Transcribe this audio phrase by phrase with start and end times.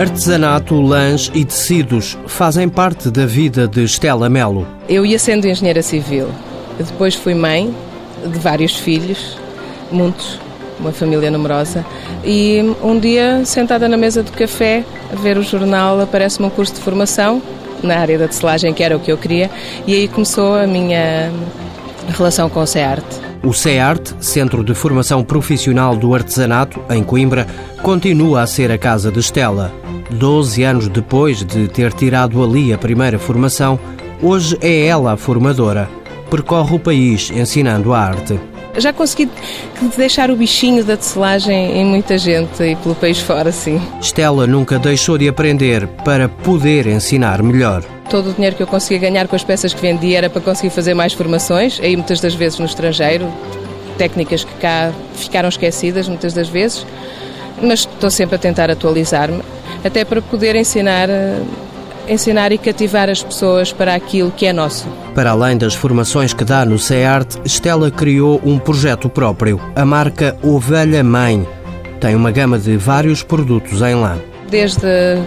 [0.00, 4.66] Artesanato, lãs e tecidos fazem parte da vida de Estela Melo.
[4.88, 6.28] Eu ia sendo engenheira civil,
[6.78, 7.74] depois fui mãe
[8.24, 9.36] de vários filhos,
[9.92, 10.40] muitos,
[10.78, 11.84] uma família numerosa,
[12.24, 16.72] e um dia, sentada na mesa do café, a ver o jornal, aparece-me um curso
[16.72, 17.42] de formação
[17.82, 19.50] na área da tecelagem, que era o que eu queria,
[19.86, 21.30] e aí começou a minha
[22.16, 23.04] relação com o CEART.
[23.42, 27.46] O CEART, Centro de Formação Profissional do Artesanato, em Coimbra,
[27.82, 29.79] continua a ser a casa de Estela.
[30.12, 33.78] Doze anos depois de ter tirado ali a primeira formação,
[34.20, 35.88] hoje é ela a formadora.
[36.28, 38.38] Percorre o país ensinando a arte.
[38.76, 39.28] Já consegui
[39.96, 43.80] deixar o bichinho da tecelagem em muita gente e pelo país fora, sim.
[44.00, 47.82] Estela nunca deixou de aprender para poder ensinar melhor.
[48.08, 50.70] Todo o dinheiro que eu conseguia ganhar com as peças que vendia era para conseguir
[50.70, 53.26] fazer mais formações, aí muitas das vezes no estrangeiro,
[53.96, 56.86] técnicas que cá ficaram esquecidas muitas das vezes,
[57.60, 59.42] mas estou sempre a tentar atualizar-me,
[59.84, 61.42] até para poder ensinar eh,
[62.08, 64.88] ensinar e cativar as pessoas para aquilo que é nosso.
[65.14, 70.36] Para além das formações que dá no CEART, Estela criou um projeto próprio, a marca
[70.42, 71.46] Ovelha Mãe.
[72.00, 74.18] Tem uma gama de vários produtos em lã.
[74.48, 74.82] Desde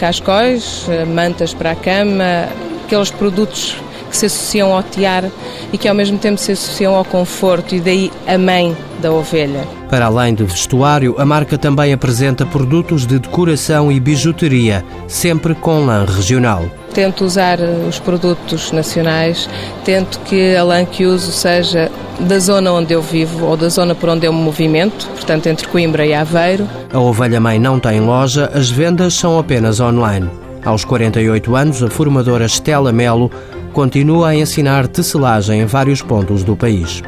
[0.00, 2.48] cascóis, mantas para a cama,
[2.84, 3.76] aqueles produtos
[4.14, 5.24] que se associam ao tiar
[5.72, 9.66] e que ao mesmo tempo se associam ao conforto e daí a mãe da ovelha.
[9.90, 15.84] Para além de vestuário, a marca também apresenta produtos de decoração e bijuteria, sempre com
[15.84, 16.64] lã regional.
[16.94, 19.48] Tento usar eh, os produtos nacionais,
[19.84, 23.96] tento que a lã que uso seja da zona onde eu vivo ou da zona
[23.96, 26.68] por onde eu me movimento, portanto entre Coimbra e Aveiro.
[26.92, 30.30] A Ovelha Mãe não tem loja, as vendas são apenas online.
[30.64, 33.30] Aos 48 anos, a formadora Stella Melo
[33.74, 37.02] continua a ensinar tecelagem em vários pontos do país.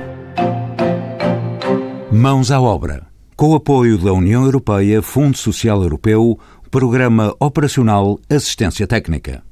[2.11, 3.07] Mãos à obra.
[3.37, 6.37] Com o apoio da União Europeia, Fundo Social Europeu,
[6.69, 9.45] Programa Operacional Assistência Técnica.